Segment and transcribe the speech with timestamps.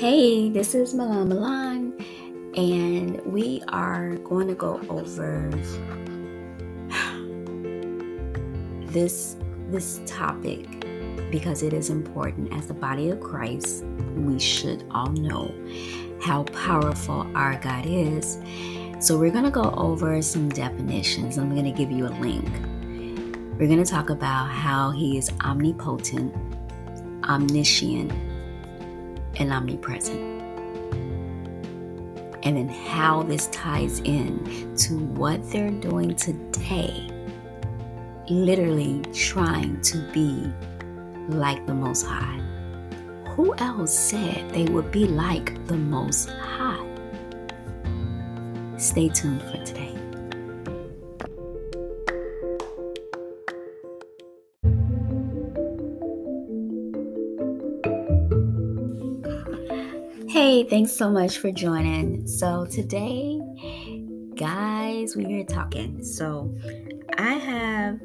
[0.00, 1.92] Hey, this is Milan Milan,
[2.56, 5.50] and we are going to go over
[8.92, 9.36] this
[9.68, 10.86] this topic
[11.30, 13.84] because it is important as the body of Christ.
[14.16, 15.52] We should all know
[16.22, 18.38] how powerful our God is.
[19.00, 21.36] So we're going to go over some definitions.
[21.36, 22.48] I'm going to give you a link.
[23.58, 26.34] We're going to talk about how he is omnipotent,
[27.24, 28.29] omniscient,
[29.40, 30.20] and omnipresent.
[32.42, 37.08] And then how this ties in to what they're doing today.
[38.28, 40.50] Literally trying to be
[41.28, 42.40] like the Most High.
[43.34, 46.86] Who else said they would be like the Most High?
[48.76, 49.89] Stay tuned for today.
[60.50, 62.26] Hey, thanks so much for joining.
[62.26, 63.40] So, today,
[64.34, 66.02] guys, we are talking.
[66.02, 66.52] So,
[67.16, 68.00] I have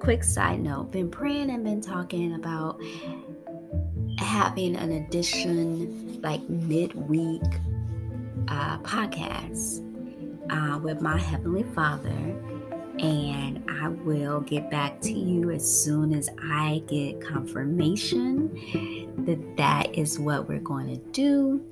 [0.00, 2.80] quick side note been praying and been talking about
[4.18, 7.42] having an addition like midweek
[8.48, 9.84] uh, podcast
[10.48, 12.55] uh, with my Heavenly Father.
[12.98, 18.50] And I will get back to you as soon as I get confirmation
[19.26, 21.62] that that is what we're going to do.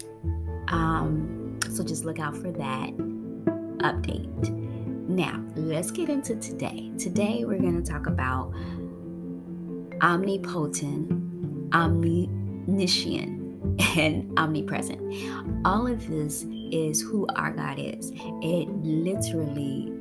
[0.68, 2.90] Um, so just look out for that
[3.78, 4.50] update.
[5.08, 6.90] Now, let's get into today.
[6.98, 8.52] Today, we're going to talk about
[10.02, 13.40] omnipotent, omniscient,
[13.96, 15.00] and omnipresent.
[15.64, 18.12] All of this is who our God is.
[18.42, 19.92] It literally,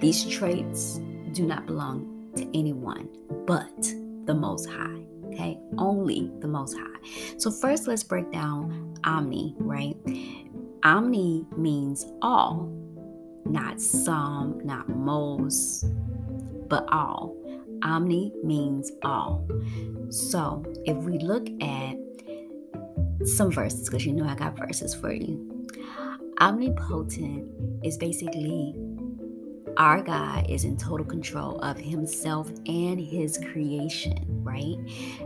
[0.00, 1.00] these traits
[1.32, 3.08] do not belong to anyone
[3.46, 3.94] but
[4.26, 5.02] the Most High.
[5.26, 7.36] Okay, only the Most High.
[7.38, 9.96] So, first, let's break down omni, right?
[10.82, 12.70] Omni means all,
[13.44, 15.86] not some, not most,
[16.68, 17.36] but all.
[17.82, 19.46] Omni means all.
[20.10, 21.96] So, if we look at
[23.26, 25.66] some verses, because you know I got verses for you,
[26.40, 27.48] omnipotent
[27.84, 28.74] is basically
[29.76, 34.76] our God is in total control of himself and his creation, right?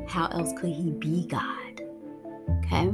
[0.08, 1.82] How else could he be God?
[2.64, 2.92] Okay?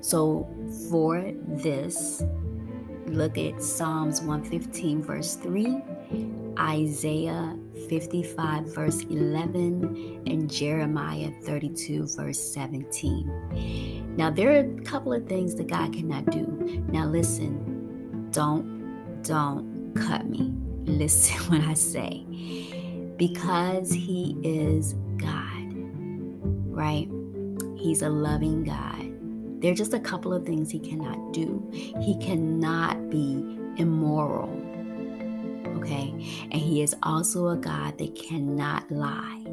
[0.00, 0.48] So,
[0.90, 2.22] for this,
[3.06, 5.82] look at Psalms 115, verse 3,
[6.58, 7.56] Isaiah
[7.88, 14.14] 55, verse 11, and Jeremiah 32, verse 17.
[14.16, 16.46] Now, there are a couple of things that God cannot do.
[16.90, 20.52] Now, listen, don't, don't cut me.
[20.84, 22.24] Listen when I say,
[23.16, 25.72] because He is God,
[26.68, 27.08] right?
[27.76, 29.08] He's a loving God.
[29.60, 31.68] There are just a couple of things He cannot do.
[31.72, 34.50] He cannot be immoral,
[35.76, 36.10] okay?
[36.50, 39.44] And He is also a God that cannot lie.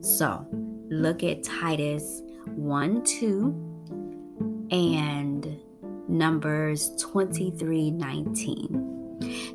[0.00, 0.46] So
[0.90, 5.60] look at Titus 1 2 and
[6.08, 8.93] Numbers 23 19.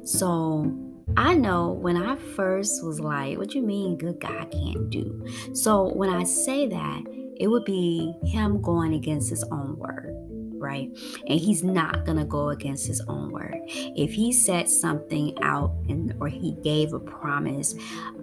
[0.03, 0.71] So
[1.17, 5.25] I know when I first was like, what you mean good God can't do?
[5.53, 7.03] So when I say that,
[7.39, 10.13] it would be him going against his own word,
[10.59, 10.89] right?
[11.27, 13.57] And he's not gonna go against his own word.
[13.67, 17.75] If he said something out and or he gave a promise,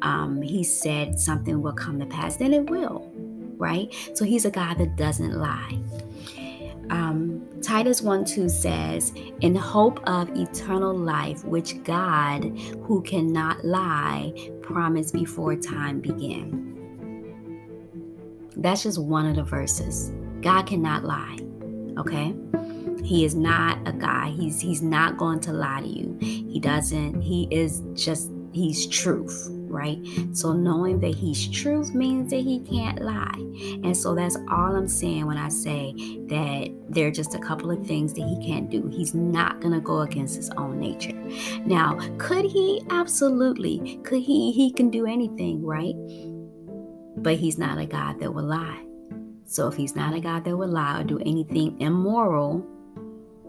[0.02, 3.10] um, he said something will come to pass, then it will,
[3.56, 3.94] right?
[4.14, 5.78] So he's a God that doesn't lie
[6.90, 12.44] um, Titus 1 2 says, In hope of eternal life, which God,
[12.84, 14.32] who cannot lie,
[14.62, 16.76] promised before time began.
[18.56, 20.12] That's just one of the verses.
[20.42, 21.38] God cannot lie.
[21.98, 22.36] Okay?
[23.02, 24.30] He is not a guy.
[24.30, 26.16] He's he's not going to lie to you.
[26.20, 29.98] He doesn't, he is just he's truth right?
[30.32, 33.38] So knowing that he's truth means that he can't lie.
[33.84, 35.92] And so that's all I'm saying when I say
[36.28, 38.88] that there are just a couple of things that he can't do.
[38.88, 41.12] He's not going to go against his own nature.
[41.66, 42.82] Now, could he?
[42.90, 44.00] Absolutely.
[44.04, 44.52] Could he?
[44.52, 45.94] He can do anything, right?
[47.18, 48.82] But he's not a God that will lie.
[49.44, 52.66] So if he's not a God that will lie or do anything immoral,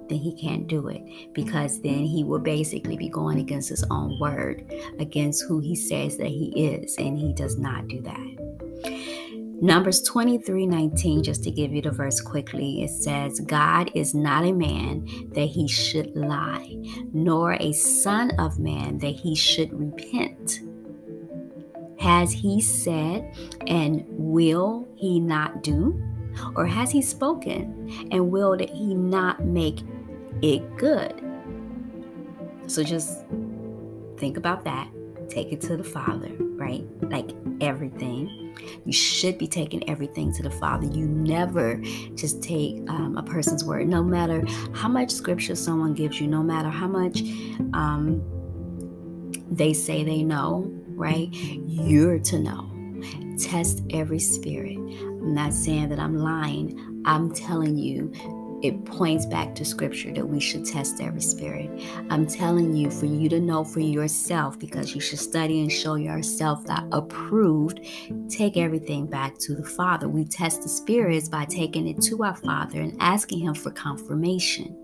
[0.09, 1.87] then he can't do it because mm-hmm.
[1.87, 6.27] then he will basically be going against his own word, against who he says that
[6.27, 9.27] he is, and he does not do that.
[9.59, 14.45] Numbers 23 19, just to give you the verse quickly, it says, God is not
[14.45, 16.77] a man that he should lie,
[17.11, 20.61] nor a son of man that he should repent.
[21.99, 23.33] Has he said
[23.65, 25.99] and will he not do?
[26.55, 29.79] Or has he spoken and will he not make
[30.41, 31.23] it good?
[32.67, 33.25] So just
[34.17, 34.89] think about that.
[35.29, 36.85] Take it to the Father, right?
[37.01, 37.31] Like
[37.61, 38.55] everything.
[38.85, 40.87] You should be taking everything to the Father.
[40.87, 41.77] You never
[42.15, 44.43] just take um, a person's word, no matter
[44.73, 47.21] how much scripture someone gives you, no matter how much
[47.73, 48.21] um,
[49.49, 51.29] they say they know, right?
[51.31, 52.71] You're to know.
[53.39, 54.77] Test every spirit.
[54.77, 57.03] I'm not saying that I'm lying.
[57.05, 58.11] I'm telling you
[58.63, 61.69] it points back to scripture that we should test every spirit.
[62.09, 65.95] I'm telling you for you to know for yourself because you should study and show
[65.95, 67.85] yourself that approved.
[68.29, 70.09] Take everything back to the Father.
[70.09, 74.75] We test the spirits by taking it to our Father and asking Him for confirmation.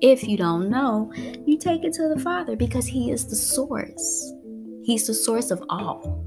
[0.00, 4.32] If you don't know, you take it to the Father because He is the source.
[4.84, 6.24] He's the source of all.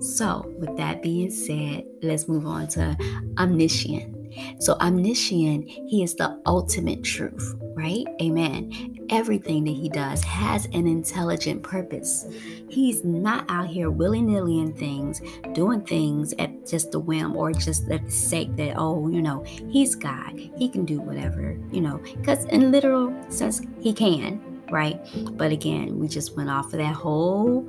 [0.00, 2.96] So, with that being said, let's move on to
[3.38, 4.17] omniscient.
[4.58, 8.04] So, omniscient, he is the ultimate truth, right?
[8.20, 9.06] Amen.
[9.10, 12.26] Everything that he does has an intelligent purpose.
[12.68, 17.52] He's not out here willy nilly in things, doing things at just the whim or
[17.52, 20.38] just at the sake that, oh, you know, he's God.
[20.56, 25.00] He can do whatever, you know, because in literal sense, he can, right?
[25.36, 27.68] But again, we just went off of that whole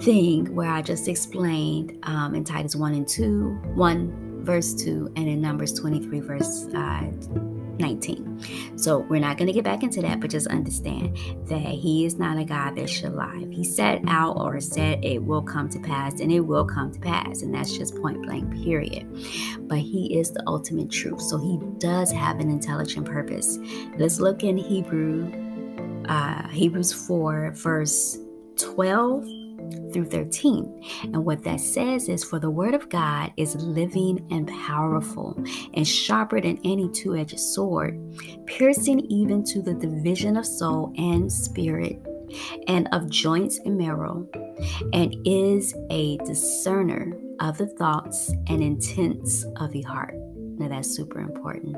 [0.00, 5.28] thing where I just explained um, in Titus 1 and 2, 1 verse 2, and
[5.28, 7.10] in Numbers 23, verse uh,
[7.78, 8.76] 19.
[8.76, 12.16] So we're not going to get back into that, but just understand that He is
[12.16, 13.46] not a God that should lie.
[13.50, 17.00] He said out or said it will come to pass, and it will come to
[17.00, 17.42] pass.
[17.42, 19.06] And that's just point blank, period.
[19.68, 21.20] But He is the ultimate truth.
[21.22, 23.58] So He does have an intelligent purpose.
[23.96, 25.30] Let's look in Hebrew,
[26.08, 28.18] uh, Hebrews 4, verse
[28.56, 29.37] 12
[29.92, 30.82] through 13.
[31.02, 35.42] And what that says is for the word of God is living and powerful
[35.74, 38.00] and sharper than any two edged sword,
[38.46, 42.00] piercing even to the division of soul and spirit
[42.66, 44.28] and of joints and marrow,
[44.92, 50.14] and is a discerner of the thoughts and intents of the heart.
[50.58, 51.76] Now that's super important.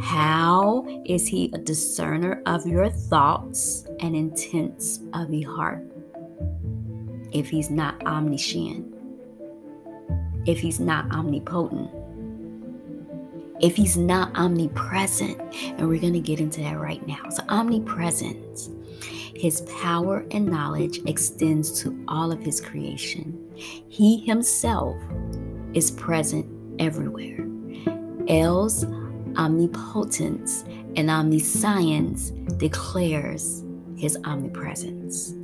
[0.00, 5.91] How is he a discerner of your thoughts and intents of the heart?
[7.32, 8.94] If he's not omniscient,
[10.46, 11.90] if he's not omnipotent,
[13.60, 15.40] if he's not omnipresent.
[15.78, 17.28] And we're going to get into that right now.
[17.30, 18.70] So, omnipresence,
[19.34, 23.38] his power and knowledge extends to all of his creation.
[23.54, 24.96] He himself
[25.74, 26.46] is present
[26.78, 27.46] everywhere.
[28.28, 28.84] L's
[29.36, 30.64] omnipotence
[30.96, 33.64] and omniscience declares
[33.96, 35.34] his omnipresence.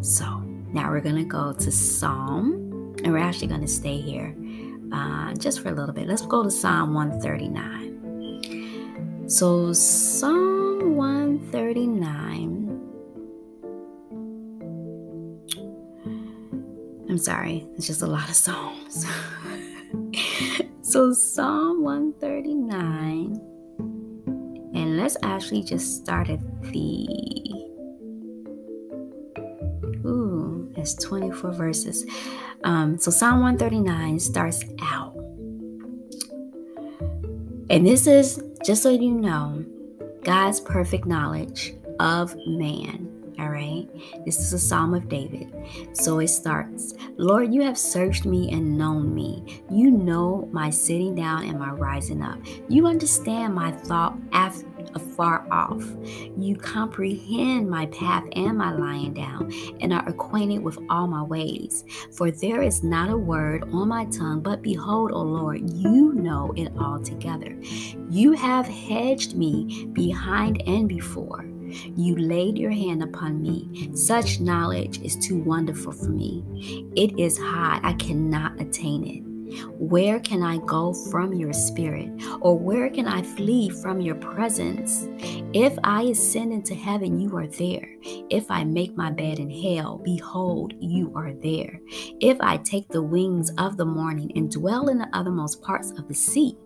[0.00, 0.37] So,
[0.72, 4.34] now we're going to go to Psalm, and we're actually going to stay here
[4.92, 6.08] uh, just for a little bit.
[6.08, 9.28] Let's go to Psalm 139.
[9.28, 12.64] So, Psalm 139.
[17.08, 19.06] I'm sorry, it's just a lot of Psalms.
[20.82, 23.40] so, Psalm 139.
[24.74, 26.40] And let's actually just start at
[26.72, 27.67] the
[30.78, 32.06] It's 24 verses.
[32.64, 35.14] Um, so Psalm 139 starts out.
[37.70, 39.64] And this is, just so you know,
[40.22, 43.08] God's perfect knowledge of man.
[43.38, 43.86] All right.
[44.24, 45.52] This is a Psalm of David.
[45.92, 49.62] So it starts Lord, you have searched me and known me.
[49.70, 52.38] You know my sitting down and my rising up.
[52.68, 55.84] You understand my thought after afar off.
[56.36, 61.84] You comprehend my path and my lying down, and are acquainted with all my ways.
[62.16, 66.52] For there is not a word on my tongue, but behold, O Lord, you know
[66.56, 67.58] it altogether.
[68.10, 71.44] You have hedged me behind and before.
[71.96, 73.90] You laid your hand upon me.
[73.94, 76.42] Such knowledge is too wonderful for me.
[76.96, 79.27] It is high, I cannot attain it.
[79.78, 82.10] Where can I go from your spirit?
[82.40, 85.08] Or where can I flee from your presence?
[85.52, 87.88] If I ascend into heaven, you are there.
[88.30, 91.80] If I make my bed in hell, behold, you are there.
[92.20, 96.08] If I take the wings of the morning and dwell in the uttermost parts of
[96.08, 96.56] the sea,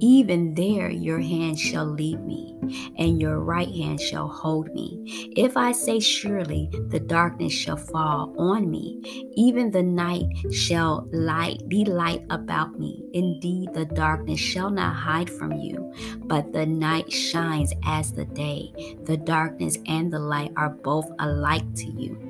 [0.00, 2.56] even there your hand shall lead me,
[2.98, 5.32] and your right hand shall hold me.
[5.36, 9.00] If I say, Surely the darkness shall fall on me,
[9.36, 13.02] even the night shall light be light about me.
[13.12, 15.92] Indeed, the darkness shall not hide from you,
[16.24, 18.72] but the night shines as the day.
[19.04, 22.25] The darkness and the light are both alike to you.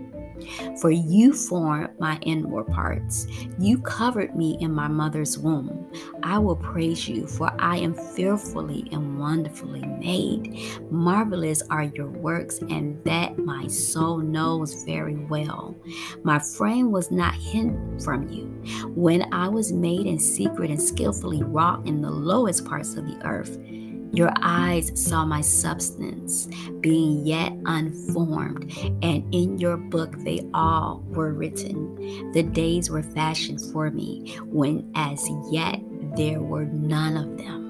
[0.81, 3.27] For you formed my inward parts.
[3.59, 5.91] You covered me in my mother's womb.
[6.23, 10.59] I will praise you, for I am fearfully and wonderfully made.
[10.91, 15.77] Marvelous are your works, and that my soul knows very well.
[16.23, 18.47] My frame was not hidden from you.
[18.95, 23.19] When I was made in secret and skillfully wrought in the lowest parts of the
[23.27, 23.59] earth,
[24.13, 26.49] your eyes saw my substance
[26.81, 28.73] being yet unformed,
[29.03, 32.33] and in your book they all were written.
[32.33, 35.81] The days were fashioned for me, when as yet
[36.17, 37.67] there were none of them.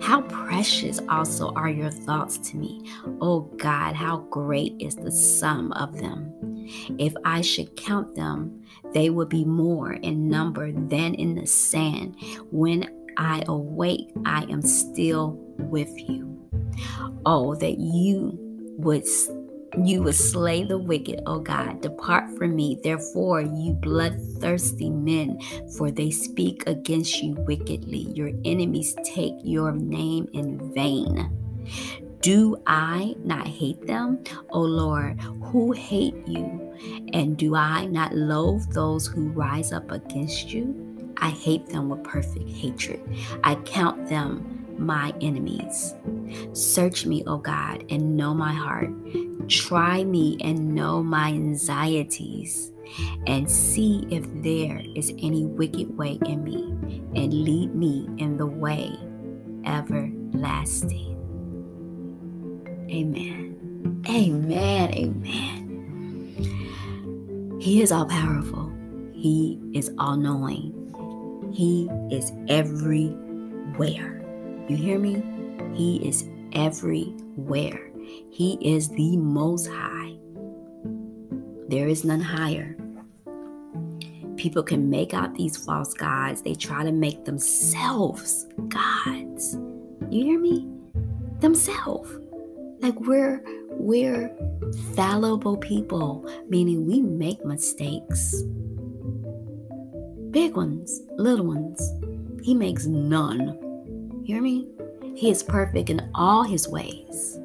[0.00, 2.90] How precious also are your thoughts to me.
[3.04, 6.32] O oh God, how great is the sum of them.
[6.98, 12.16] If I should count them, they would be more in number than in the sand.
[12.50, 16.26] When I awake, I am still with you.
[17.26, 18.38] Oh, that you
[18.78, 19.04] would
[19.84, 21.82] you would slay the wicked, O God.
[21.82, 25.38] Depart from me, therefore, you bloodthirsty men,
[25.76, 28.10] for they speak against you wickedly.
[28.14, 31.30] Your enemies take your name in vain.
[32.20, 36.74] Do I not hate them, O Lord, who hate you?
[37.12, 40.89] And do I not loathe those who rise up against you?
[41.20, 43.00] I hate them with perfect hatred.
[43.44, 45.94] I count them my enemies.
[46.52, 48.90] Search me, O God, and know my heart.
[49.48, 52.72] Try me and know my anxieties,
[53.26, 56.62] and see if there is any wicked way in me,
[57.14, 58.90] and lead me in the way
[59.64, 61.16] everlasting.
[62.90, 64.02] Amen.
[64.08, 64.94] Amen.
[64.94, 65.66] Amen.
[67.60, 68.72] He is all powerful,
[69.12, 70.79] He is all knowing.
[71.52, 74.24] He is everywhere.
[74.68, 75.22] You hear me?
[75.74, 77.90] He is everywhere.
[78.30, 80.16] He is the most high.
[81.68, 82.76] There is none higher.
[84.36, 86.42] People can make out these false gods.
[86.42, 89.56] They try to make themselves gods.
[90.08, 90.68] You hear me?
[91.40, 92.10] Themselves.
[92.80, 93.42] Like we're
[93.72, 94.34] we're
[94.94, 98.42] fallible people, meaning we make mistakes.
[100.30, 101.92] Big ones, little ones.
[102.42, 104.22] He makes none.
[104.24, 104.68] Hear me?
[105.16, 107.40] He is perfect in all his ways.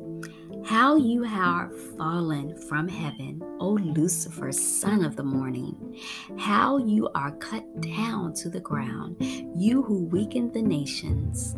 [0.64, 6.00] How you are fallen from heaven, O Lucifer, son of the morning.
[6.38, 11.56] How you are cut down to the ground, you who weakened the nations.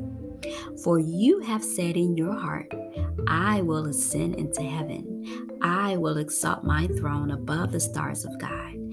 [0.83, 2.73] For you have said in your heart,
[3.27, 5.59] I will ascend into heaven.
[5.61, 8.84] I will exalt my throne above the stars of God.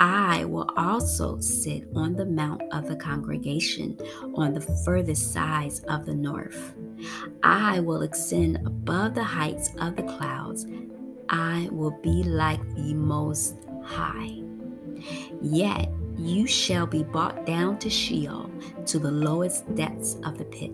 [0.00, 3.98] I will also sit on the mount of the congregation
[4.36, 6.74] on the furthest sides of the north.
[7.42, 10.66] I will ascend above the heights of the clouds.
[11.28, 14.40] I will be like the Most High.
[15.42, 18.50] Yet you shall be brought down to Sheol,
[18.86, 20.72] to the lowest depths of the pit.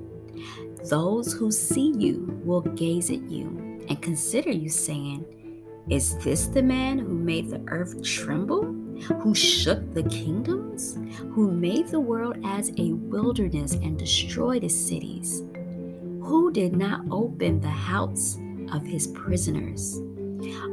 [0.91, 5.25] Those who see you will gaze at you and consider you, saying,
[5.89, 8.84] Is this the man who made the earth tremble?
[9.21, 10.99] Who shook the kingdoms?
[11.33, 15.43] Who made the world as a wilderness and destroyed its cities?
[16.25, 18.39] who did not open the house
[18.73, 20.01] of his prisoners.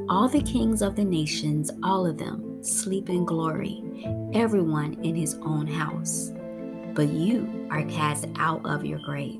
[0.07, 3.83] All the kings of the nations, all of them, sleep in glory,
[4.33, 6.31] everyone in his own house.
[6.93, 9.39] But you are cast out of your grave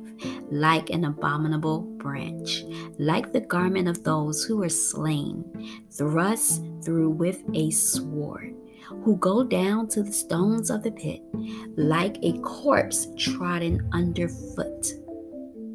[0.51, 2.63] like an abominable branch,
[2.99, 5.45] like the garment of those who were slain,
[5.91, 8.53] thrust through with a sword,
[8.87, 11.21] who go down to the stones of the pit,
[11.75, 14.93] like a corpse trodden underfoot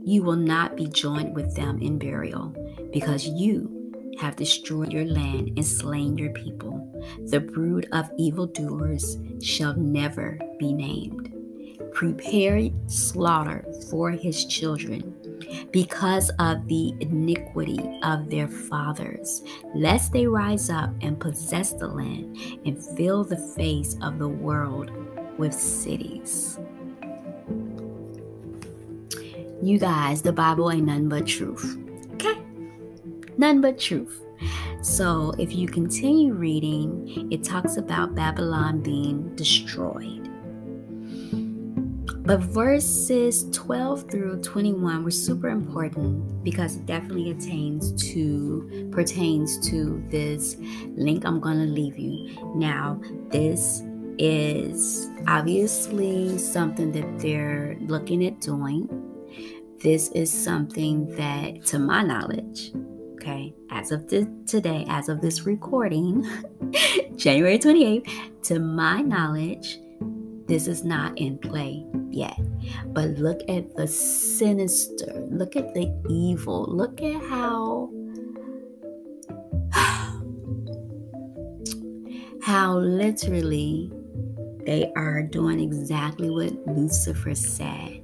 [0.07, 2.55] you will not be joined with them in burial,
[2.93, 6.81] because you have destroyed your land and slain your people.
[7.27, 11.35] The brood of evildoers shall never be named.
[11.93, 15.13] Prepare slaughter for his children.
[15.71, 19.43] Because of the iniquity of their fathers,
[19.75, 24.91] lest they rise up and possess the land and fill the face of the world
[25.39, 26.59] with cities.
[29.63, 31.79] You guys, the Bible ain't none but truth.
[32.15, 32.39] Okay?
[33.39, 34.23] None but truth.
[34.83, 40.26] So, if you continue reading, it talks about Babylon being destroyed.
[42.27, 50.05] But verses 12 through 21 were super important because it definitely attains to pertains to
[50.09, 50.57] this
[50.97, 52.37] link I'm going to leave you.
[52.57, 53.85] Now, this
[54.19, 58.89] is obviously something that they're looking at doing.
[59.81, 62.73] This is something that to my knowledge,
[63.15, 66.27] okay, as of the, today, as of this recording,
[67.17, 68.11] January 28th,
[68.43, 69.79] to my knowledge,
[70.49, 72.39] this is not in play yet.
[72.87, 77.91] But look at the sinister, look at the evil, look at how
[82.43, 83.93] how literally
[84.65, 88.03] they are doing exactly what Lucifer said.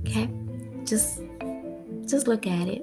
[0.00, 0.28] Okay?
[0.84, 1.20] Just
[2.06, 2.82] just look at it.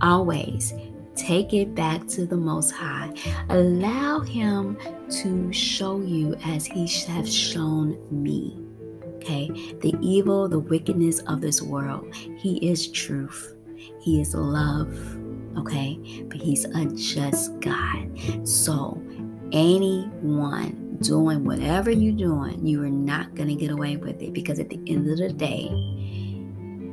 [0.00, 0.72] Always
[1.16, 3.12] Take it back to the Most High.
[3.50, 4.78] Allow Him
[5.22, 8.58] to show you as He has shown me.
[9.16, 9.48] Okay,
[9.80, 12.12] the evil, the wickedness of this world.
[12.14, 13.54] He is truth,
[14.00, 14.88] He is love.
[15.58, 18.18] Okay, but He's a just God.
[18.48, 19.00] So,
[19.52, 24.58] anyone doing whatever you're doing, you are not going to get away with it because
[24.58, 25.68] at the end of the day,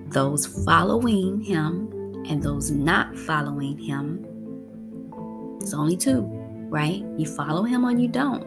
[0.09, 1.89] those following Him
[2.27, 4.25] and those not following him.
[5.61, 6.21] It's only two,
[6.69, 7.03] right?
[7.17, 8.45] You follow him or you don't.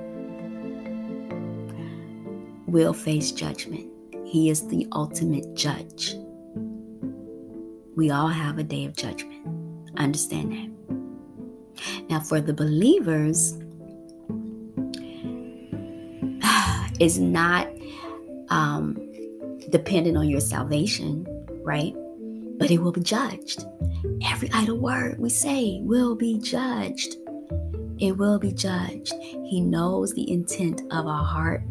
[2.66, 3.88] Will face judgment.
[4.24, 6.14] He is the ultimate judge.
[7.96, 9.46] We all have a day of judgment.
[9.98, 10.68] Understand that.
[12.08, 13.58] Now, for the believers,
[17.00, 17.68] is not
[18.48, 18.96] um,
[19.70, 21.26] dependent on your salvation,
[21.62, 21.94] right?
[22.62, 23.64] But it will be judged.
[24.24, 27.16] Every idle word we say will be judged.
[27.98, 29.12] It will be judged.
[29.20, 31.64] He knows the intent of our heart.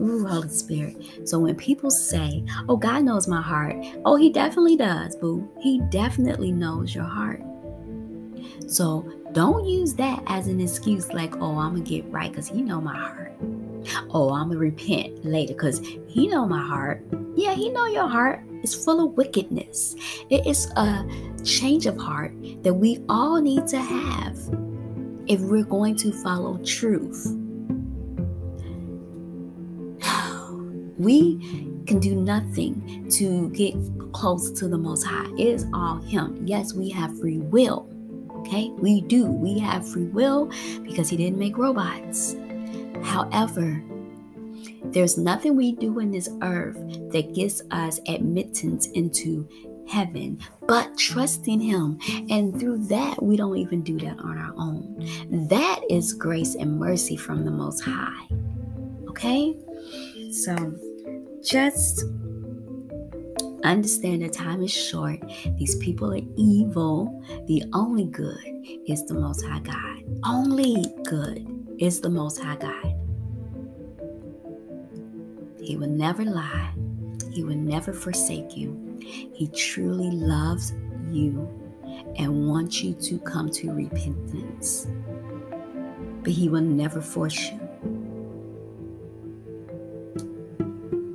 [0.00, 1.28] Ooh, Holy Spirit.
[1.28, 5.46] So when people say, Oh, God knows my heart, oh, He definitely does, boo.
[5.60, 7.42] He definitely knows your heart.
[8.66, 12.48] So don't use that as an excuse like, Oh, I'm going to get right because
[12.48, 13.36] He know my heart.
[14.08, 17.04] Oh, I'm going to repent later because He know my heart.
[17.36, 19.94] Yeah, He know your heart is full of wickedness.
[20.30, 21.06] It is a
[21.44, 24.36] change of heart that we all need to have
[25.28, 27.26] if we're going to follow truth.
[30.96, 31.38] We
[31.86, 33.74] can do nothing to get
[34.12, 35.28] close to the Most High.
[35.36, 36.40] It is all Him.
[36.46, 37.90] Yes, we have free will.
[38.38, 39.26] Okay, we do.
[39.26, 40.50] We have free will
[40.84, 42.36] because He didn't make robots.
[43.02, 43.82] However,
[44.92, 46.76] there's nothing we do in this earth
[47.12, 49.48] that gives us admittance into
[49.88, 51.98] heaven, but trusting Him.
[52.30, 55.48] And through that, we don't even do that on our own.
[55.48, 58.26] That is grace and mercy from the Most High.
[59.08, 59.56] Okay?
[60.32, 60.74] So
[61.42, 62.04] just
[63.62, 65.20] understand the time is short.
[65.58, 67.22] These people are evil.
[67.46, 68.40] The only good
[68.86, 70.02] is the Most High God.
[70.24, 71.46] Only good
[71.78, 73.03] is the Most High God.
[75.64, 76.74] He will never lie.
[77.32, 78.98] He will never forsake you.
[79.00, 80.74] He truly loves
[81.10, 81.48] you
[82.16, 84.86] and wants you to come to repentance.
[86.22, 87.60] But He will never force you.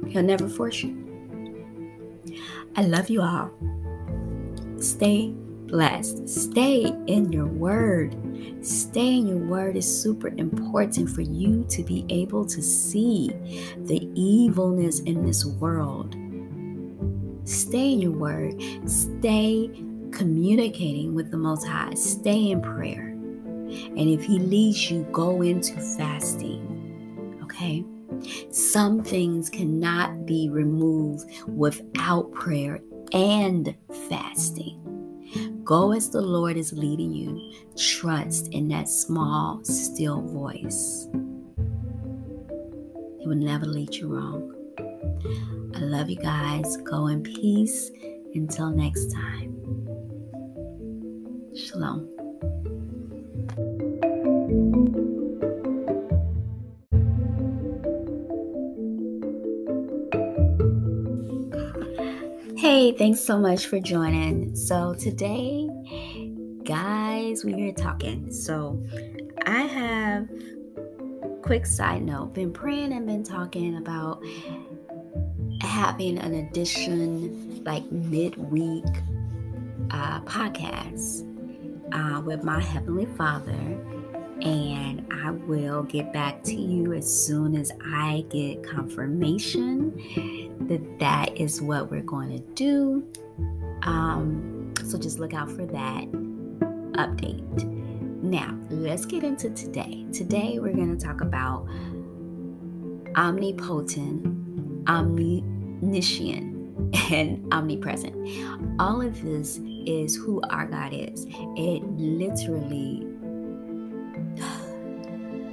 [0.08, 0.98] He'll never force you.
[2.76, 3.52] I love you all.
[4.80, 5.36] Stay
[5.70, 6.28] blessed.
[6.28, 8.16] Stay in your word.
[8.62, 13.32] Stay in your word is super important for you to be able to see
[13.78, 16.16] the evilness in this world.
[17.48, 18.62] Stay in your word.
[18.86, 19.70] Stay
[20.12, 21.94] communicating with the Most High.
[21.94, 23.08] Stay in prayer.
[23.10, 27.40] And if He leads you, go into fasting.
[27.44, 27.86] Okay?
[28.52, 32.82] Some things cannot be removed without prayer
[33.14, 33.76] and
[34.10, 34.89] fasting.
[35.70, 37.54] Go as the Lord is leading you.
[37.78, 41.08] Trust in that small, still voice.
[43.20, 44.52] He will never lead you wrong.
[45.76, 46.76] I love you guys.
[46.78, 47.92] Go in peace.
[48.34, 49.54] Until next time.
[51.56, 52.10] Shalom.
[62.70, 64.56] Hey, thanks so much for joining.
[64.56, 65.68] So, today,
[66.64, 68.32] guys, we're talking.
[68.32, 68.80] So,
[69.48, 70.30] I have
[71.42, 74.24] quick side note been praying and been talking about
[75.62, 78.86] having an addition like midweek
[79.90, 81.26] uh, podcast
[81.92, 83.99] uh, with my Heavenly Father.
[84.42, 89.92] And I will get back to you as soon as I get confirmation
[90.68, 93.06] that that is what we're going to do.
[93.84, 96.12] Um, so just look out for that
[96.94, 97.64] update.
[98.22, 100.06] Now, let's get into today.
[100.14, 101.68] Today, we're going to talk about
[103.16, 106.56] omnipotent, omniscient,
[107.12, 108.16] and omnipresent.
[108.80, 111.26] All of this is who our God is.
[111.56, 113.06] It literally,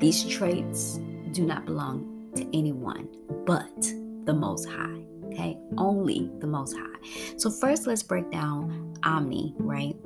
[0.01, 0.99] these traits
[1.33, 3.09] do not belong to anyone
[3.47, 3.93] but
[4.25, 5.05] the Most High.
[5.27, 7.35] Okay, only the Most High.
[7.37, 9.97] So, first, let's break down omni, right?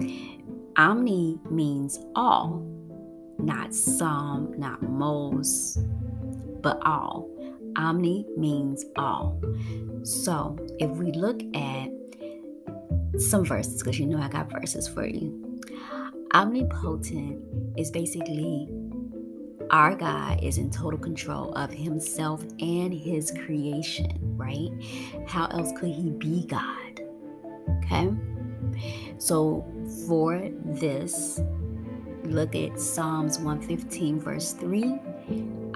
[0.77, 2.65] Omni means all,
[3.39, 5.79] not some, not most,
[6.63, 7.29] but all.
[7.77, 9.41] Omni means all.
[10.03, 11.91] So, if we look at
[13.21, 15.61] some verses, because you know I got verses for you.
[16.33, 17.43] Omnipotent
[17.77, 18.69] is basically
[19.71, 24.71] our God is in total control of himself and his creation, right?
[25.29, 27.01] How else could he be God?
[27.85, 28.11] Okay?
[29.19, 29.65] So,
[30.07, 31.41] for this,
[32.25, 34.99] look at Psalms 115, verse 3,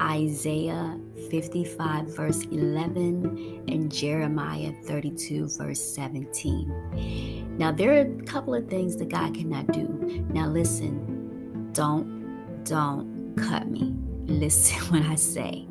[0.01, 0.99] Isaiah
[1.31, 7.55] 55, verse 11, and Jeremiah 32, verse 17.
[7.59, 9.87] Now, there are a couple of things that God cannot do.
[10.33, 13.95] Now, listen, don't, don't cut me.
[14.27, 15.67] Listen when I say,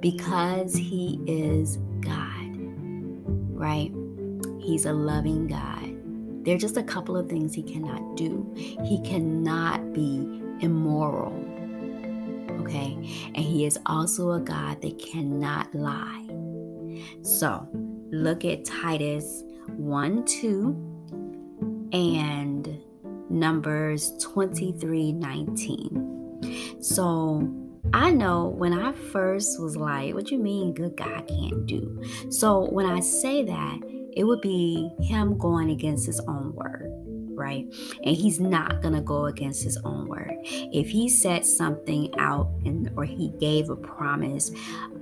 [0.00, 2.56] because He is God,
[3.52, 3.92] right?
[4.60, 6.44] He's a loving God.
[6.44, 8.52] There are just a couple of things He cannot do.
[8.54, 11.34] He cannot be immoral,
[12.60, 12.92] okay?
[13.34, 16.24] And He is also a God that cannot lie.
[17.22, 17.66] So,
[18.10, 19.42] look at Titus
[19.76, 22.78] 1 2 and
[23.28, 26.05] Numbers 23 19.
[26.80, 27.48] So
[27.92, 32.02] I know when I first was like, what you mean good God can't do?
[32.30, 33.80] So when I say that,
[34.16, 36.90] it would be him going against his own word,
[37.34, 37.66] right?
[38.02, 40.32] And he's not gonna go against his own word.
[40.42, 44.50] If he said something out and or he gave a promise,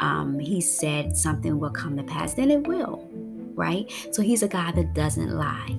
[0.00, 3.08] um, he said something will come to pass, then it will,
[3.54, 3.90] right?
[4.10, 5.76] So he's a God that doesn't lie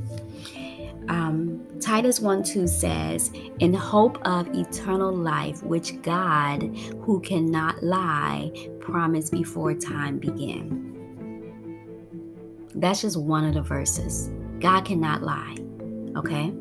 [1.10, 6.64] um, Titus 1 2 says, In hope of eternal life, which God,
[7.02, 10.92] who cannot lie, promised before time began.
[12.76, 14.32] That's just one of the verses.
[14.60, 15.58] God cannot lie.
[16.18, 16.54] Okay?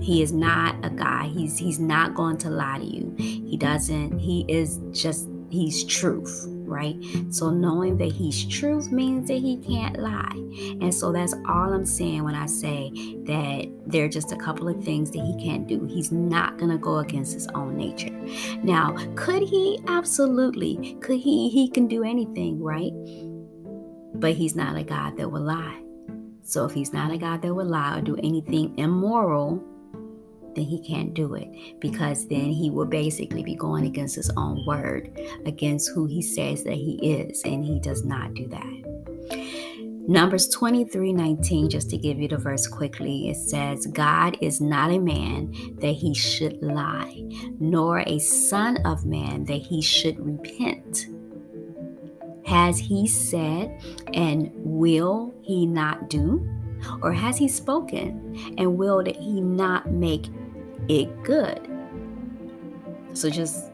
[0.00, 1.28] He is not a guy.
[1.28, 3.14] He's he's not going to lie to you.
[3.18, 6.96] He doesn't, he is just he's truth right?
[7.30, 10.34] So knowing that he's truth means that he can't lie.
[10.80, 12.90] And so that's all I'm saying when I say
[13.24, 15.84] that there are just a couple of things that he can't do.
[15.84, 18.10] He's not going to go against his own nature.
[18.62, 19.80] Now, could he?
[19.86, 20.96] Absolutely.
[21.00, 21.48] Could he?
[21.48, 22.92] He can do anything, right?
[24.14, 25.80] But he's not a God that will lie.
[26.42, 29.62] So if he's not a God that will lie or do anything immoral,
[30.54, 31.48] then he can't do it
[31.80, 32.34] because mm-hmm.
[32.34, 36.74] then he will basically be going against his own word, against who he says that
[36.74, 39.74] he is, and he does not do that.
[40.06, 44.90] Numbers 23 19, just to give you the verse quickly, it says, God is not
[44.90, 47.24] a man that he should lie,
[47.58, 51.06] nor a son of man that he should repent.
[52.44, 53.80] Has he said,
[54.12, 56.46] and will he not do?
[57.00, 60.26] Or has he spoken, and will that he not make
[60.88, 61.60] it good.
[63.14, 63.70] So just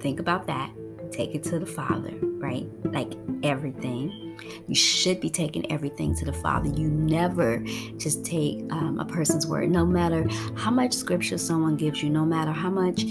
[0.00, 0.72] think about that.
[1.12, 2.66] Take it to the Father, right?
[2.84, 4.38] Like everything.
[4.66, 6.68] You should be taking everything to the Father.
[6.68, 7.58] You never
[7.96, 12.24] just take um, a person's word, no matter how much scripture someone gives you, no
[12.24, 13.04] matter how much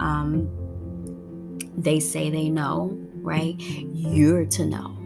[0.00, 0.48] um,
[1.76, 3.54] they say they know, right?
[3.58, 4.96] You're to know.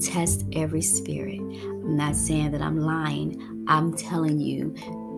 [0.00, 1.40] Test every spirit.
[1.40, 3.64] I'm not saying that I'm lying.
[3.68, 4.74] I'm telling you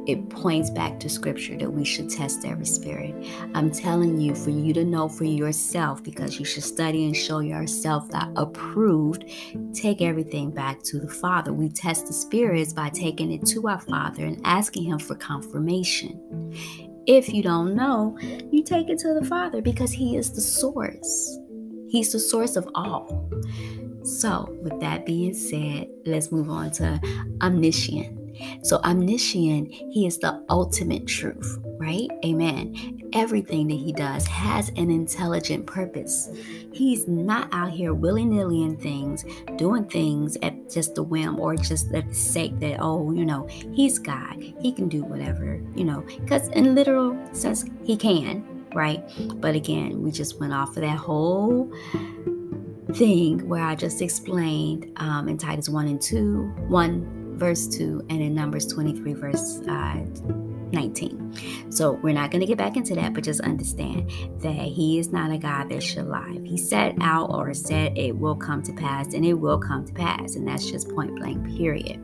[0.07, 3.15] it points back to scripture that we should test every spirit.
[3.55, 7.38] I'm telling you for you to know for yourself because you should study and show
[7.38, 9.25] yourself that approved.
[9.73, 11.53] Take everything back to the Father.
[11.53, 16.21] We test the spirits by taking it to our Father and asking Him for confirmation.
[17.07, 18.19] If you don't know,
[18.51, 21.38] you take it to the Father because He is the source.
[21.88, 23.31] He's the source of all.
[24.03, 27.01] So, with that being said, let's move on to
[27.41, 28.22] omniscient.
[28.62, 32.09] So, omniscient, he is the ultimate truth, right?
[32.25, 33.01] Amen.
[33.12, 36.31] Everything that he does has an intelligent purpose.
[36.73, 39.25] He's not out here willy nilly in things,
[39.57, 43.47] doing things at just the whim or just at the sake that, oh, you know,
[43.73, 44.37] he's God.
[44.61, 49.03] He can do whatever, you know, because in literal sense, he can, right?
[49.40, 51.71] But again, we just went off of that whole
[52.95, 58.22] thing where I just explained um, in Titus 1 and 2, 1 verse 2, and
[58.22, 59.96] in Numbers 23 verse uh,
[60.70, 61.72] 19.
[61.72, 65.11] So we're not going to get back into that, but just understand that He is
[65.11, 66.38] not a God that should lie.
[66.44, 69.92] He said out or said it will come to pass, and it will come to
[69.92, 70.37] pass.
[70.37, 72.00] And that's just point blank, period.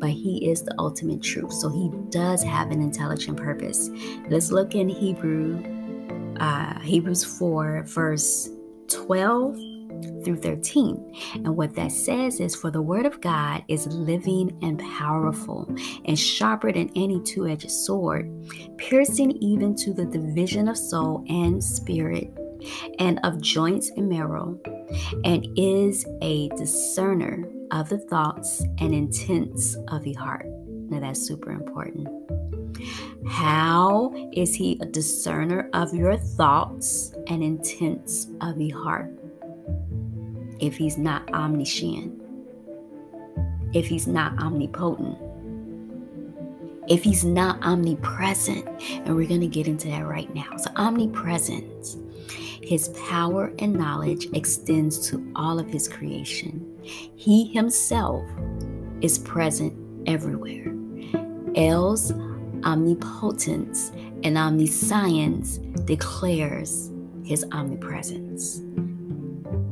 [0.00, 1.52] But He is the ultimate truth.
[1.52, 3.90] So He does have an intelligent purpose.
[4.30, 5.62] Let's look in Hebrew,
[6.40, 8.48] uh, Hebrews 4, verse
[8.88, 9.58] 12
[10.24, 11.12] through 13.
[11.34, 15.72] And what that says is for the word of God is living and powerful
[16.04, 18.30] and sharper than any two edged sword,
[18.76, 22.32] piercing even to the division of soul and spirit
[22.98, 24.58] and of joints and marrow,
[25.24, 30.46] and is a discerner of the thoughts and intents of the heart.
[30.46, 32.08] Now that's super important.
[33.28, 39.19] How is he a discerner of your thoughts and intents of the heart?
[40.60, 42.20] If he's not omniscient,
[43.72, 45.16] if he's not omnipotent,
[46.88, 48.66] if he's not omnipresent.
[49.04, 50.56] And we're going to get into that right now.
[50.56, 51.96] So, omnipresence,
[52.62, 56.66] his power and knowledge extends to all of his creation.
[56.82, 58.24] He himself
[59.00, 59.72] is present
[60.06, 60.74] everywhere.
[61.56, 62.12] L's
[62.64, 63.92] omnipotence
[64.22, 66.90] and omniscience declares
[67.24, 68.62] his omnipresence.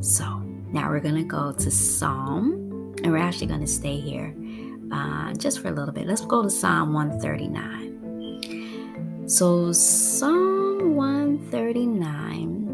[0.01, 0.38] So,
[0.73, 4.35] now we're going to go to Psalm, and we're actually going to stay here
[4.93, 6.07] uh, just for a little bit.
[6.07, 9.29] Let's go to Psalm 139.
[9.29, 12.65] So, Psalm 139.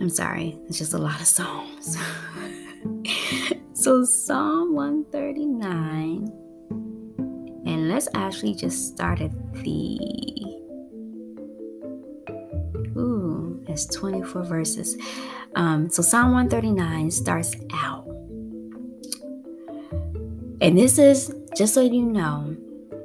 [0.00, 1.98] I'm sorry, it's just a lot of Psalms.
[3.74, 6.32] so, Psalm 139.
[7.66, 9.30] And let's actually just start at
[9.62, 10.59] the
[13.70, 14.96] It's 24 verses.
[15.54, 18.06] Um, so Psalm 139 starts out.
[20.60, 22.56] And this is, just so you know,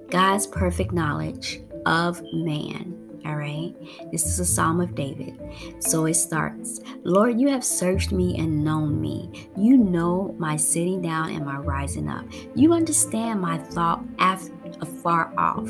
[0.10, 2.94] God's perfect knowledge of man.
[3.26, 3.74] All right.
[4.12, 5.40] This is a Psalm of David.
[5.80, 9.50] So it starts Lord, you have searched me and known me.
[9.58, 12.26] You know my sitting down and my rising up.
[12.56, 15.70] You understand my thought after afar off.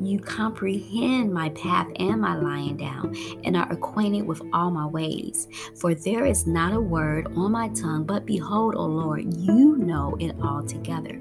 [0.00, 5.48] You comprehend my path and my lying down, and are acquainted with all my ways.
[5.76, 10.16] For there is not a word on my tongue, but behold, O Lord, you know
[10.20, 11.20] it all together.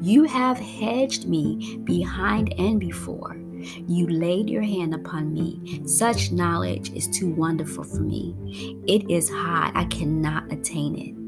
[0.00, 3.39] You have hedged me behind and before.
[3.86, 5.82] You laid your hand upon me.
[5.86, 8.34] Such knowledge is too wonderful for me.
[8.86, 11.20] It is high, I cannot attain it.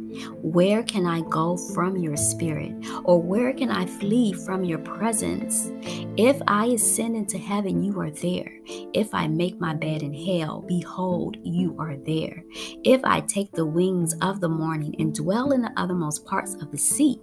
[0.43, 2.73] Where can I go from your spirit?
[3.05, 5.73] Or where can I flee from your presence?
[6.17, 8.61] If I ascend into heaven, you are there.
[8.93, 12.45] If I make my bed in hell, behold, you are there.
[12.85, 16.71] If I take the wings of the morning and dwell in the uttermost parts of
[16.71, 17.19] the sea,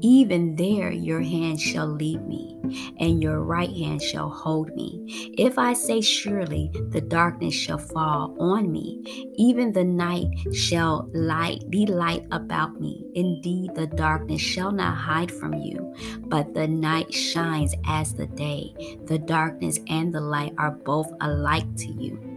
[0.00, 2.56] even there your hand shall lead me,
[2.98, 5.34] and your right hand shall hold me.
[5.36, 11.68] If I say, Surely the darkness shall fall on me, even the night shall light
[11.70, 13.04] be light about me.
[13.14, 15.94] Indeed, the darkness shall not hide from you,
[16.26, 18.74] but the night shines as the day.
[19.06, 22.27] The darkness and the light are both alike to you.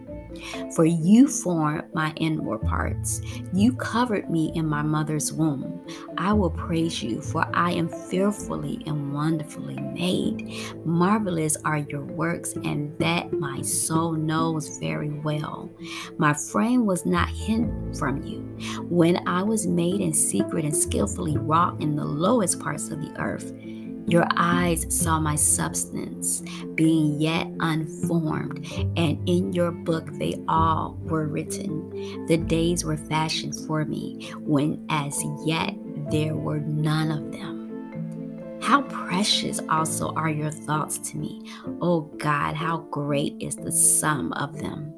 [0.75, 3.21] For you formed my inward parts.
[3.53, 5.85] You covered me in my mother's womb.
[6.17, 10.75] I will praise you, for I am fearfully and wonderfully made.
[10.85, 15.69] Marvelous are your works, and that my soul knows very well.
[16.17, 18.39] My frame was not hidden from you.
[18.89, 23.13] When I was made in secret and skillfully wrought in the lowest parts of the
[23.19, 23.53] earth,
[24.11, 26.43] your eyes saw my substance
[26.75, 28.65] being yet unformed,
[28.97, 32.25] and in your book they all were written.
[32.27, 35.73] The days were fashioned for me, when as yet
[36.11, 38.59] there were none of them.
[38.61, 41.49] How precious also are your thoughts to me.
[41.81, 44.93] Oh God, how great is the sum of them.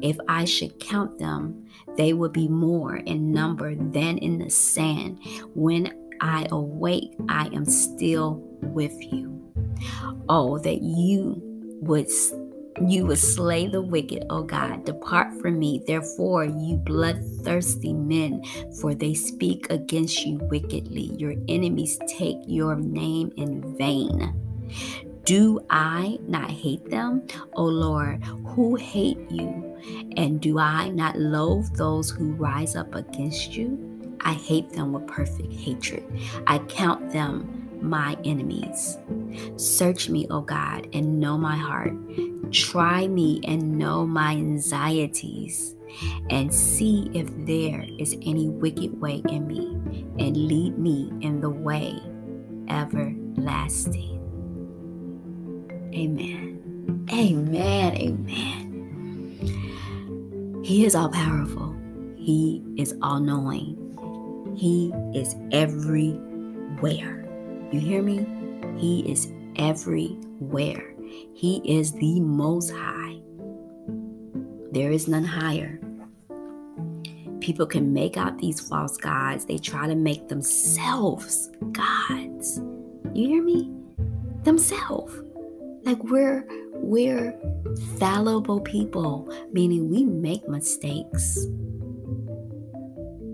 [0.00, 5.18] If I should count them, they would be more in number than in the sand.
[5.54, 9.30] When I awake, I am still with you.
[10.30, 11.40] Oh, that you
[11.82, 12.08] would
[12.88, 14.84] You will slay the wicked, O God.
[14.84, 18.42] Depart from me, therefore, you bloodthirsty men,
[18.80, 21.14] for they speak against you wickedly.
[21.16, 24.34] Your enemies take your name in vain.
[25.24, 27.22] Do I not hate them,
[27.54, 29.78] O Lord, who hate you?
[30.16, 33.93] And do I not loathe those who rise up against you?
[34.20, 36.04] I hate them with perfect hatred.
[36.46, 38.98] I count them my enemies.
[39.56, 41.92] Search me, O God, and know my heart.
[42.50, 45.74] Try me and know my anxieties,
[46.30, 49.74] and see if there is any wicked way in me,
[50.18, 51.98] and lead me in the way
[52.68, 54.20] everlasting.
[55.94, 57.06] Amen.
[57.12, 57.94] Amen.
[57.96, 58.70] Amen.
[60.64, 61.74] He is all powerful.
[62.16, 63.83] He is all knowing.
[64.56, 67.28] He is everywhere.
[67.72, 68.26] You hear me?
[68.76, 70.94] He is everywhere.
[71.34, 73.20] He is the most high.
[74.72, 75.80] There is none higher.
[77.40, 79.44] People can make out these false gods.
[79.44, 82.60] They try to make themselves gods.
[83.12, 83.70] You hear me?
[84.44, 85.14] Themselves.
[85.84, 87.38] Like we're we're
[87.98, 91.46] fallible people, meaning we make mistakes.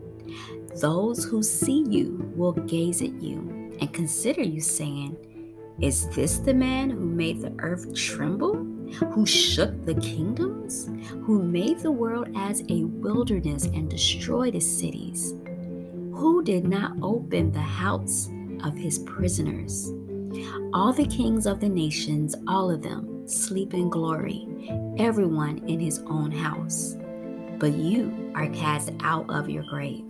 [0.81, 5.17] Those who see you will gaze at you and consider you, saying,
[5.81, 8.67] Is this the man who made the earth tremble?
[9.13, 10.89] who shook the kingdoms,
[11.25, 15.35] who made the world as a wilderness and destroyed its cities,
[16.17, 18.31] who did not open the house
[18.65, 19.93] of his prisoners.
[20.73, 24.47] All the kings of the nations, all of them, sleep in glory,
[24.99, 26.97] everyone in his own house.
[27.59, 30.05] But you are cast out of your grave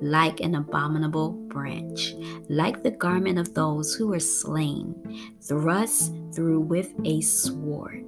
[0.00, 2.14] like an abominable branch,
[2.48, 8.04] like the garment of those who are slain, thrust through with a sword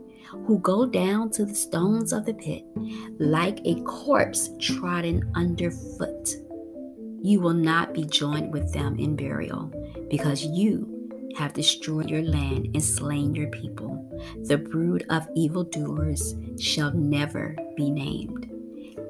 [0.46, 2.64] who go down to the stones of the pit
[3.20, 6.43] like a corpse trodden underfoot.
[7.24, 9.72] You will not be joined with them in burial
[10.10, 11.08] because you
[11.38, 13.96] have destroyed your land and slain your people.
[14.42, 18.50] The brood of evildoers shall never be named.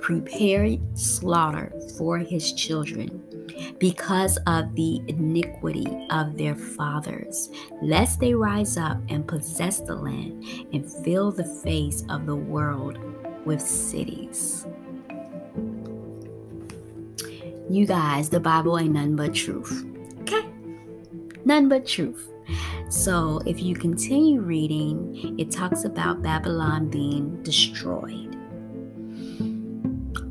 [0.00, 3.20] Prepare slaughter for his children
[3.80, 7.50] because of the iniquity of their fathers,
[7.82, 12.96] lest they rise up and possess the land and fill the face of the world
[13.44, 14.68] with cities.
[17.74, 19.84] You guys, the Bible ain't nothing but truth.
[20.20, 20.48] Okay?
[21.44, 22.30] None but truth.
[22.88, 28.36] So, if you continue reading, it talks about Babylon being destroyed.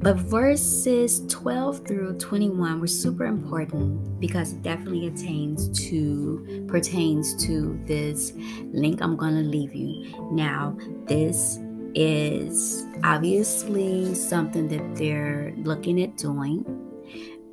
[0.01, 7.77] But verses 12 through 21 were super important because it definitely attains to pertains to
[7.85, 8.31] this
[8.71, 10.29] link I'm going to leave you.
[10.31, 10.77] Now,
[11.07, 11.59] this
[11.93, 16.92] is obviously something that they're looking at doing.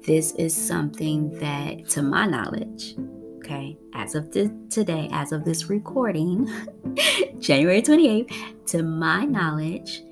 [0.06, 2.96] This is something that to my knowledge,
[3.38, 6.48] okay, as of the, today, as of this recording,
[7.38, 8.34] January 28th,
[8.66, 10.02] to my knowledge,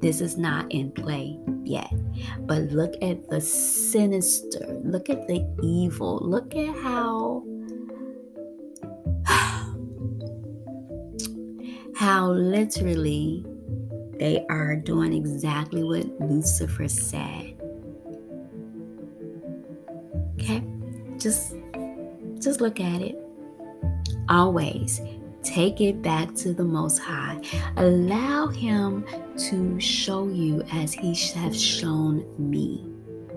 [0.00, 1.92] This is not in play yet.
[2.40, 7.44] But look at the sinister, look at the evil, look at how
[11.94, 13.44] how literally
[14.18, 17.49] they are doing exactly what Lucifer said.
[20.40, 20.62] Okay?
[21.18, 21.54] Just
[22.40, 23.16] just look at it.
[24.28, 25.00] Always
[25.42, 27.40] take it back to the most high.
[27.76, 29.04] Allow him
[29.36, 32.86] to show you as he has shown me.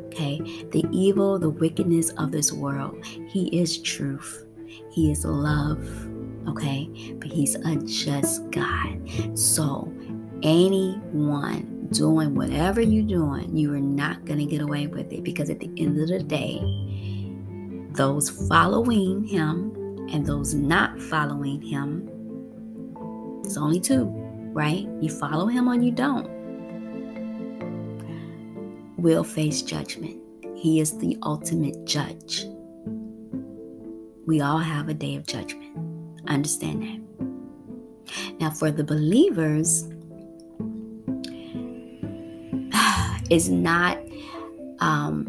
[0.07, 0.39] Okay?
[0.71, 3.03] The evil, the wickedness of this world.
[3.05, 4.45] He is truth.
[4.91, 5.79] He is love.
[6.47, 7.15] Okay?
[7.19, 9.09] But he's a just God.
[9.37, 9.91] So
[10.43, 15.49] anyone doing whatever you're doing, you are not going to get away with it because
[15.49, 16.59] at the end of the day,
[17.93, 19.71] those following him
[20.11, 22.09] and those not following him,
[23.43, 24.05] it's only two,
[24.53, 24.87] right?
[24.99, 26.27] You follow him or you don't,
[28.97, 30.19] will face judgment.
[30.55, 32.45] He is the ultimate judge.
[34.25, 35.77] We all have a day of judgment.
[36.27, 36.99] Understand that.
[38.39, 39.89] Now, for the believers,
[43.29, 43.97] is not
[44.79, 45.27] um,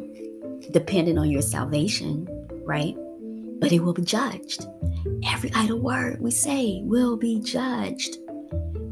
[0.71, 2.29] dependent on your salvation,
[2.65, 2.97] right?
[3.61, 4.67] But it will be judged.
[5.27, 8.19] Every idle word we say will be judged.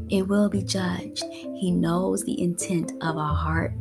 [0.09, 1.23] It will be judged.
[1.55, 3.73] He knows the intent of our heart.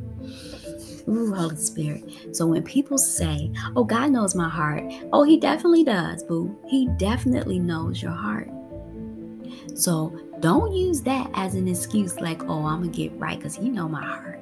[1.08, 2.04] Ooh, Holy Spirit.
[2.32, 6.56] So when people say, Oh, God knows my heart, oh, He definitely does, boo.
[6.68, 8.48] He definitely knows your heart.
[9.74, 13.56] So don't use that as an excuse like, Oh, I'm going to get right because
[13.56, 14.32] He know my heart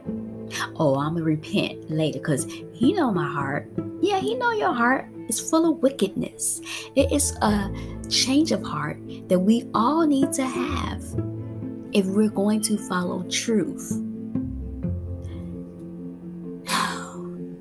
[0.76, 3.70] oh i'm gonna repent later because he know my heart
[4.00, 6.60] yeah he know your heart is full of wickedness.
[6.94, 7.72] It is a
[8.10, 11.02] change of heart that we all need to have
[11.92, 13.90] if we're going to follow truth.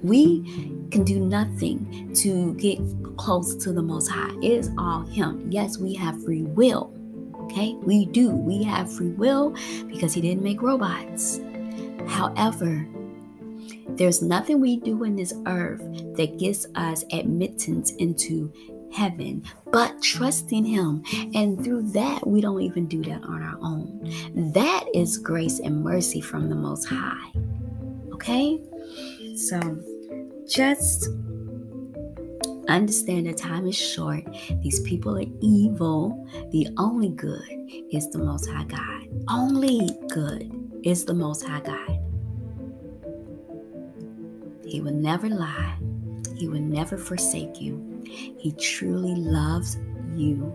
[0.01, 0.43] We
[0.91, 2.79] can do nothing to get
[3.17, 4.33] close to the most high.
[4.41, 5.45] It is all him.
[5.51, 6.93] Yes we have free will
[7.49, 7.75] okay?
[7.81, 8.29] We do.
[8.29, 9.55] We have free will
[9.87, 11.41] because he didn't make robots.
[12.07, 12.87] However,
[13.97, 15.81] there's nothing we do in this earth
[16.15, 18.51] that gives us admittance into
[18.91, 21.03] heaven, but trusting Him.
[21.33, 24.51] And through that, we don't even do that on our own.
[24.53, 27.31] That is grace and mercy from the Most High.
[28.13, 28.61] Okay?
[29.35, 29.59] So
[30.47, 31.07] just
[32.67, 34.23] understand that time is short.
[34.61, 36.27] These people are evil.
[36.51, 37.47] The only good
[37.91, 39.07] is the Most High God.
[39.29, 40.51] Only good
[40.83, 42.08] is the Most High God.
[44.69, 45.77] He will never lie.
[46.35, 48.03] He will never forsake you.
[48.05, 49.77] He truly loves
[50.13, 50.53] you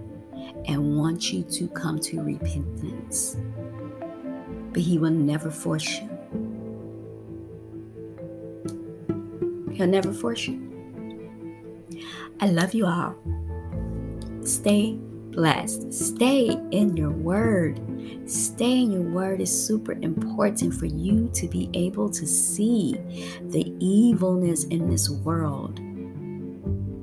[0.66, 3.36] and wants you to come to repentance.
[4.72, 6.08] But He will never force you.
[9.72, 10.60] He'll never force you.
[12.38, 13.16] I love you all.
[14.44, 14.96] Stay
[15.34, 15.92] blessed.
[15.92, 17.80] Stay in your word.
[18.26, 22.96] Stay in your word is super important for you to be able to see
[23.42, 25.80] the evilness in this world.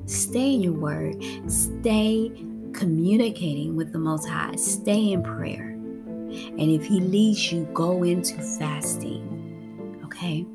[0.09, 1.23] Stay in your word.
[1.47, 2.31] Stay
[2.73, 4.55] communicating with the Most High.
[4.55, 5.67] Stay in prayer.
[5.67, 10.01] And if He leads you, go into fasting.
[10.05, 10.45] Okay?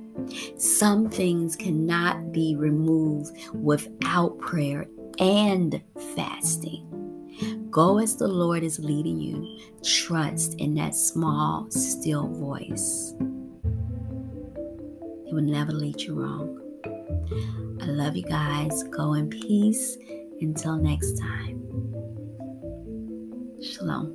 [0.57, 4.87] Some things cannot be removed without prayer
[5.18, 5.81] and
[6.16, 7.06] fasting.
[7.77, 9.59] Go as the Lord is leading you.
[9.85, 13.12] Trust in that small, still voice.
[15.27, 16.59] He will never lead you wrong.
[17.83, 18.83] I love you guys.
[18.85, 19.99] Go in peace.
[20.41, 21.61] Until next time.
[23.62, 24.14] Shalom.